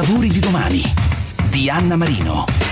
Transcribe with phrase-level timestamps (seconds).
[0.00, 0.82] lavori di domani
[1.50, 2.69] di Anna Marino.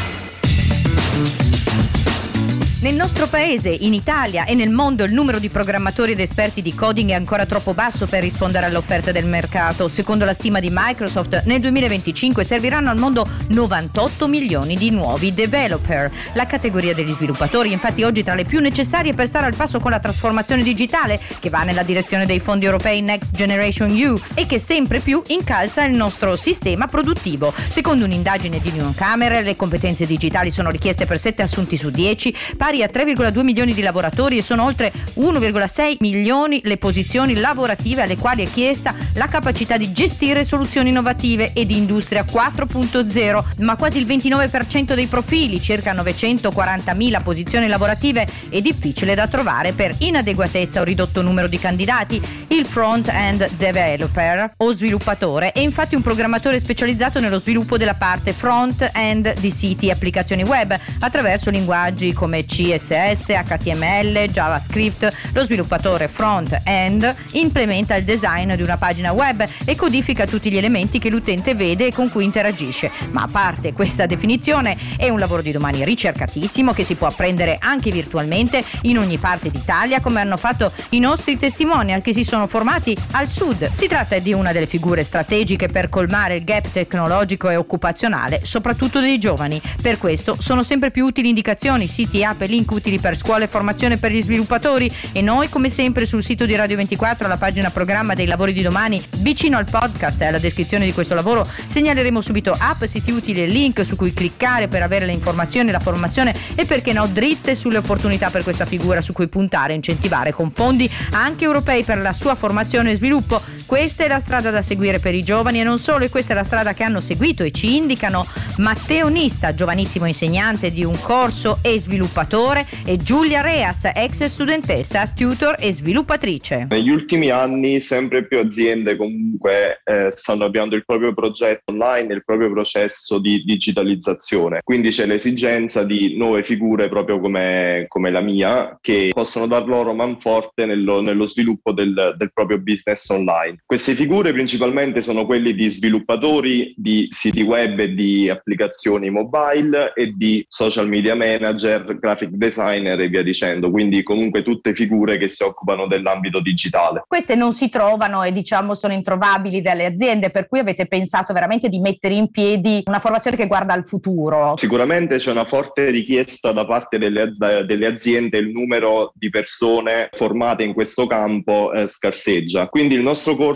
[2.88, 6.74] Nel nostro paese, in Italia e nel mondo il numero di programmatori ed esperti di
[6.74, 9.88] coding è ancora troppo basso per rispondere all'offerta del mercato.
[9.88, 16.10] Secondo la stima di Microsoft, nel 2025 serviranno al mondo 98 milioni di nuovi developer.
[16.32, 19.90] La categoria degli sviluppatori infatti oggi tra le più necessarie per stare al passo con
[19.90, 24.58] la trasformazione digitale che va nella direzione dei fondi europei Next Generation EU e che
[24.58, 27.52] sempre più incalza il nostro sistema produttivo.
[27.68, 32.34] Secondo un'indagine di New Camera, le competenze digitali sono richieste per 7 assunti su 10,
[32.56, 38.16] pari a 3,2 milioni di lavoratori e sono oltre 1,6 milioni le posizioni lavorative alle
[38.16, 43.98] quali è chiesta la capacità di gestire soluzioni innovative e di industria 4.0, ma quasi
[43.98, 50.84] il 29% dei profili, circa 940.000 posizioni lavorative, è difficile da trovare per inadeguatezza o
[50.84, 52.20] ridotto numero di candidati.
[52.48, 59.38] Il front-end developer o sviluppatore è infatti un programmatore specializzato nello sviluppo della parte front-end
[59.38, 67.14] di siti e applicazioni web attraverso linguaggi come C CSS, HTML, JavaScript, lo sviluppatore front-end
[67.32, 71.86] implementa il design di una pagina web e codifica tutti gli elementi che l'utente vede
[71.86, 72.90] e con cui interagisce.
[73.12, 77.58] Ma a parte questa definizione, è un lavoro di domani ricercatissimo che si può apprendere
[77.60, 82.48] anche virtualmente in ogni parte d'Italia, come hanno fatto i nostri testimonial che si sono
[82.48, 83.70] formati al sud.
[83.72, 88.98] Si tratta di una delle figure strategiche per colmare il gap tecnologico e occupazionale, soprattutto
[88.98, 89.62] dei giovani.
[89.80, 93.48] Per questo sono sempre più utili indicazioni, siti e app link utili per scuole e
[93.48, 97.70] formazione per gli sviluppatori e noi come sempre sul sito di Radio 24 alla pagina
[97.70, 102.20] programma dei lavori di domani vicino al podcast e alla descrizione di questo lavoro segnaleremo
[102.20, 106.34] subito app, siti utili e link su cui cliccare per avere le informazioni, la formazione
[106.54, 110.50] e perché no dritte sulle opportunità per questa figura su cui puntare e incentivare con
[110.50, 113.40] fondi anche europei per la sua formazione e sviluppo.
[113.68, 116.34] Questa è la strada da seguire per i giovani e non solo, e questa è
[116.34, 118.24] la strada che hanno seguito e ci indicano
[118.56, 125.56] Matteo Nista, giovanissimo insegnante di un corso e sviluppatore e Giulia Reas, ex studentessa, tutor
[125.58, 126.66] e sviluppatrice.
[126.70, 132.24] Negli ultimi anni sempre più aziende comunque eh, stanno avviando il proprio progetto online, il
[132.24, 134.60] proprio processo di digitalizzazione.
[134.64, 139.92] Quindi c'è l'esigenza di nuove figure proprio come, come la mia che possono dar loro
[139.92, 143.56] manforte nello, nello sviluppo del, del proprio business online.
[143.64, 150.12] Queste figure principalmente sono quelli di sviluppatori di siti web e di applicazioni mobile e
[150.14, 155.28] di social media manager, graphic graphic designer e via dicendo, quindi comunque tutte figure che
[155.28, 157.04] si occupano dell'ambito digitale.
[157.06, 161.68] Queste non si trovano e diciamo sono introvabili dalle aziende, per cui avete pensato veramente
[161.68, 164.54] di mettere in piedi una formazione che guarda al futuro?
[164.56, 167.30] Sicuramente c'è una forte richiesta da parte delle,
[167.66, 172.66] delle aziende, il numero di persone formate in questo campo eh, scarseggia.
[172.68, 173.47] Quindi il nostro corso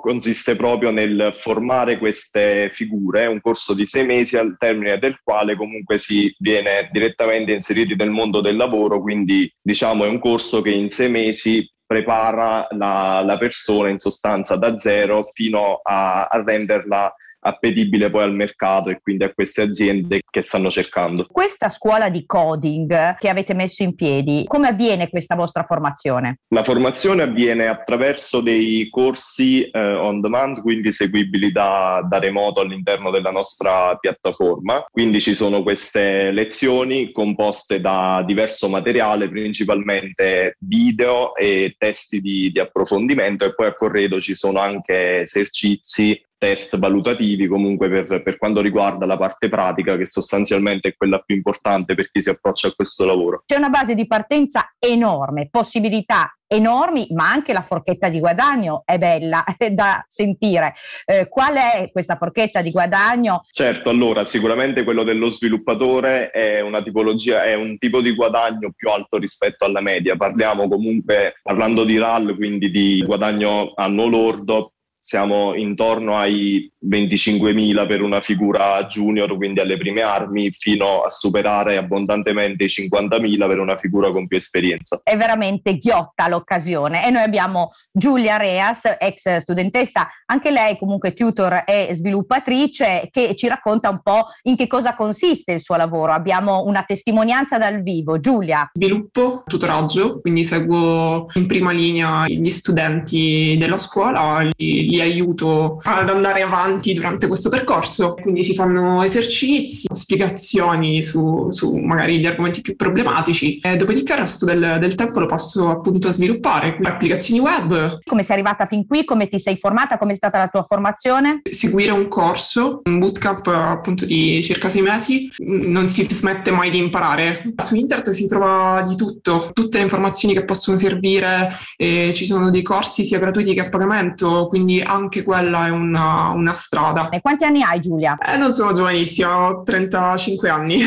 [0.00, 5.56] consiste proprio nel formare queste figure, un corso di sei mesi al termine del quale
[5.56, 10.70] comunque si viene direttamente inseriti nel mondo del lavoro, quindi diciamo è un corso che
[10.70, 17.14] in sei mesi prepara la, la persona in sostanza da zero fino a, a renderla
[17.46, 21.26] appetibile poi al mercato e quindi a queste aziende che stanno cercando.
[21.30, 26.40] Questa scuola di coding che avete messo in piedi, come avviene questa vostra formazione?
[26.48, 33.10] La formazione avviene attraverso dei corsi eh, on demand, quindi seguibili da, da remoto all'interno
[33.10, 34.84] della nostra piattaforma.
[34.90, 42.58] Quindi ci sono queste lezioni composte da diverso materiale, principalmente video e testi di, di
[42.58, 48.60] approfondimento e poi a corredo ci sono anche esercizi test valutativi comunque per, per, quanto
[48.60, 52.72] riguarda la parte pratica che sostanzialmente è quella più importante per chi si approccia a
[52.74, 53.42] questo lavoro.
[53.46, 58.98] C'è una base di partenza enorme, possibilità enormi, ma anche la forchetta di guadagno è
[58.98, 60.74] bella è da sentire.
[61.04, 63.44] Eh, qual è questa forchetta di guadagno?
[63.50, 68.90] Certo, allora sicuramente quello dello sviluppatore è una tipologia, è un tipo di guadagno più
[68.90, 70.16] alto rispetto alla media.
[70.16, 74.72] Parliamo comunque, parlando di RAL, quindi di guadagno anno lordo,
[75.06, 81.76] siamo intorno ai 25.000 per una figura junior, quindi alle prime armi, fino a superare
[81.76, 85.00] abbondantemente i 50.000 per una figura con più esperienza.
[85.04, 91.62] È veramente ghiotta l'occasione e noi abbiamo Giulia Reas, ex studentessa, anche lei comunque tutor
[91.64, 96.10] e sviluppatrice, che ci racconta un po' in che cosa consiste il suo lavoro.
[96.10, 98.18] Abbiamo una testimonianza dal vivo.
[98.18, 98.68] Giulia.
[98.72, 106.08] Sviluppo, tutoraggio, quindi seguo in prima linea gli studenti della scuola, li li aiuto ad
[106.08, 108.14] andare avanti durante questo percorso.
[108.14, 114.18] Quindi si fanno esercizi, spiegazioni su, su magari gli argomenti più problematici e dopodiché il
[114.18, 117.98] resto del, del tempo lo passo appunto a sviluppare applicazioni web.
[118.04, 119.04] Come sei arrivata fin qui?
[119.04, 119.98] Come ti sei formata?
[119.98, 121.40] Come è stata la tua formazione?
[121.42, 126.78] Seguire un corso, un bootcamp appunto di circa sei mesi, non si smette mai di
[126.78, 127.52] imparare.
[127.56, 132.50] Su internet si trova di tutto, tutte le informazioni che possono servire, eh, ci sono
[132.50, 137.08] dei corsi sia gratuiti che a pagamento, quindi anche quella è una, una strada.
[137.08, 138.16] E quanti anni hai Giulia?
[138.18, 140.82] Eh, non sono giovanissima, ho 35 anni.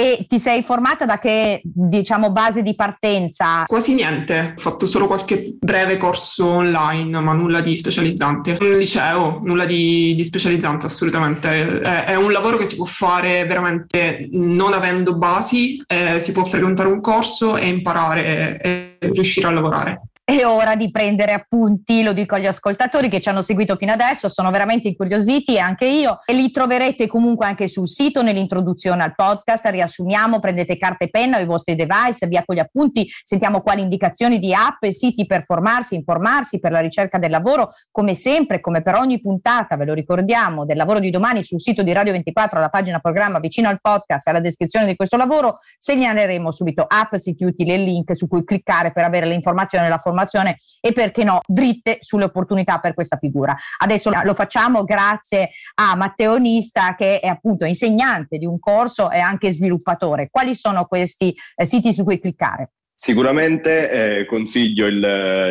[0.00, 3.64] E ti sei formata da che, diciamo, base di partenza?
[3.66, 8.56] Quasi niente, ho fatto solo qualche breve corso online, ma nulla di specializzante.
[8.58, 11.82] Un liceo, nulla di, di specializzante assolutamente.
[11.82, 16.44] È, è, un lavoro che si può fare veramente non avendo basi, eh, si può
[16.44, 20.09] frequentare un corso e imparare e riuscire a lavorare.
[20.30, 24.28] È ora di prendere appunti, lo dico agli ascoltatori che ci hanno seguito fino adesso,
[24.28, 26.20] sono veramente incuriositi e anche io.
[26.24, 29.66] E li troverete comunque anche sul sito nell'introduzione al podcast.
[29.66, 33.80] Riassumiamo, prendete carta e penna o i vostri device, via con gli appunti, sentiamo quali
[33.80, 37.72] indicazioni di app e siti per formarsi, informarsi per la ricerca del lavoro.
[37.90, 41.82] Come sempre, come per ogni puntata, ve lo ricordiamo, del lavoro di domani sul sito
[41.82, 46.52] di Radio 24, alla pagina programma vicino al podcast alla descrizione di questo lavoro, segnaleremo
[46.52, 49.94] subito app, siti utili e link su cui cliccare per avere le informazioni e la
[49.94, 53.56] formazione formazione e perché no, dritte sulle opportunità per questa figura.
[53.78, 59.18] Adesso lo facciamo grazie a Matteo Nista che è appunto insegnante di un corso e
[59.18, 60.28] anche sviluppatore.
[60.30, 62.72] Quali sono questi eh, siti su cui cliccare?
[63.00, 65.02] Sicuramente eh, consiglio il,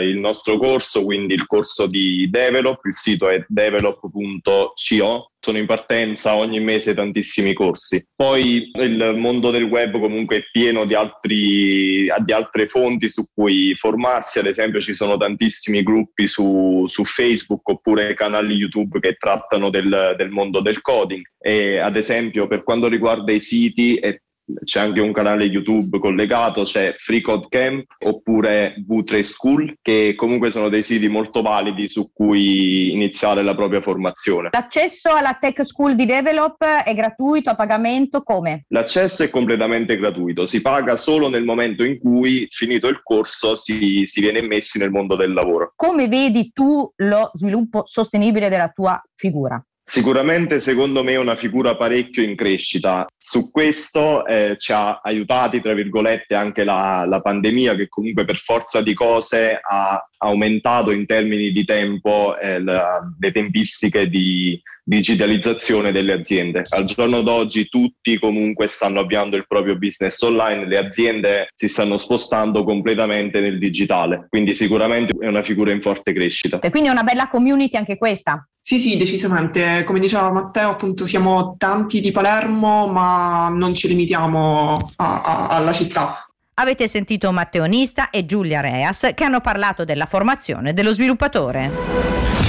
[0.03, 6.35] il, nostro corso, quindi il corso di Develop, il sito è develop.co, sono in partenza
[6.35, 8.05] ogni mese tantissimi corsi.
[8.15, 13.73] Poi il mondo del web comunque è pieno di, altri, di altre fonti su cui
[13.75, 19.69] formarsi, ad esempio ci sono tantissimi gruppi su, su Facebook oppure canali YouTube che trattano
[19.69, 24.19] del, del mondo del coding e ad esempio per quanto riguarda i siti è
[24.63, 30.51] c'è anche un canale YouTube collegato, c'è Free Code Camp oppure V3 School, che comunque
[30.51, 34.49] sono dei siti molto validi su cui iniziare la propria formazione.
[34.51, 38.65] L'accesso alla Tech School di Develop è gratuito, a pagamento, come?
[38.69, 44.01] L'accesso è completamente gratuito, si paga solo nel momento in cui, finito il corso, si,
[44.05, 45.73] si viene immessi nel mondo del lavoro.
[45.75, 49.63] Come vedi tu lo sviluppo sostenibile della tua figura?
[49.89, 53.07] Sicuramente secondo me è una figura parecchio in crescita.
[53.17, 58.37] Su questo eh, ci ha aiutati, tra virgolette, anche la, la, pandemia che comunque per
[58.37, 65.91] forza di cose ha aumentato in termini di tempo eh, la, le tempistiche di digitalizzazione
[65.91, 66.63] delle aziende.
[66.69, 71.97] Al giorno d'oggi tutti comunque stanno avviando il proprio business online, le aziende si stanno
[71.97, 76.59] spostando completamente nel digitale, quindi sicuramente è una figura in forte crescita.
[76.59, 78.43] E quindi è una bella community anche questa.
[78.59, 79.83] Sì, sì, decisamente.
[79.83, 85.71] Come diceva Matteo, appunto siamo tanti di Palermo, ma non ci limitiamo a, a, alla
[85.71, 86.27] città.
[86.55, 92.48] Avete sentito Matteo Nista e Giulia Reas che hanno parlato della formazione dello sviluppatore.